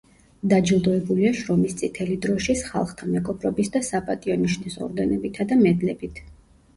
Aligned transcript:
დაჯილდოებულია 0.51 1.33
შრომის 1.39 1.75
წითელი 1.81 2.15
დროშის, 2.23 2.63
ხალხთა 2.69 3.09
მეგობრობის 3.15 3.69
და 3.75 3.81
საპატიო 3.89 4.39
ნიშნის 4.47 4.79
ორდენებითა 4.87 5.47
და 5.53 5.59
მედლებით. 5.61 6.19